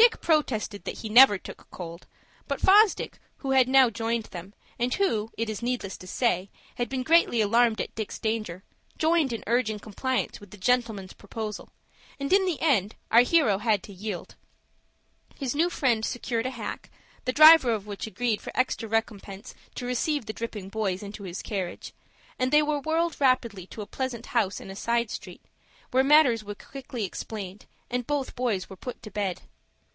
Dick 0.00 0.22
protested 0.22 0.84
that 0.84 1.00
he 1.00 1.10
never 1.10 1.36
took 1.36 1.70
cold; 1.70 2.06
but 2.48 2.58
Fosdick, 2.58 3.18
who 3.38 3.50
had 3.50 3.68
now 3.68 3.90
joined 3.90 4.24
them, 4.26 4.54
and 4.78 4.94
who, 4.94 5.30
it 5.36 5.50
is 5.50 5.60
needless 5.62 5.98
to 5.98 6.06
say, 6.06 6.48
had 6.76 6.88
been 6.88 7.02
greatly 7.02 7.42
alarmed 7.42 7.82
at 7.82 7.94
Dick's 7.94 8.18
danger, 8.18 8.64
joined 8.96 9.30
in 9.30 9.44
urging 9.46 9.78
compliance 9.78 10.40
with 10.40 10.52
the 10.52 10.56
gentleman's 10.56 11.12
proposal, 11.12 11.68
and 12.18 12.32
in 12.32 12.46
the 12.46 12.58
end 12.62 12.94
our 13.10 13.20
hero 13.20 13.58
had 13.58 13.82
to 13.82 13.92
yield. 13.92 14.36
His 15.34 15.54
new 15.54 15.68
friend 15.68 16.02
secured 16.02 16.46
a 16.46 16.50
hack, 16.52 16.90
the 17.26 17.32
driver 17.32 17.70
of 17.70 17.86
which 17.86 18.06
agreed 18.06 18.40
for 18.40 18.52
extra 18.58 18.88
recompense 18.88 19.54
to 19.74 19.84
receive 19.84 20.24
the 20.24 20.32
dripping 20.32 20.70
boys 20.70 21.02
into 21.02 21.24
his 21.24 21.42
carriage, 21.42 21.92
and 22.38 22.50
they 22.50 22.62
were 22.62 22.80
whirled 22.80 23.20
rapidly 23.20 23.66
to 23.66 23.82
a 23.82 23.86
pleasant 23.86 24.26
house 24.26 24.60
in 24.60 24.70
a 24.70 24.76
side 24.76 25.10
street, 25.10 25.42
where 25.90 26.02
matters 26.02 26.42
were 26.42 26.54
quickly 26.54 27.04
explained, 27.04 27.66
and 27.90 28.06
both 28.06 28.34
boys 28.34 28.70
were 28.70 28.76
put 28.76 29.02
to 29.02 29.10
bed. 29.10 29.42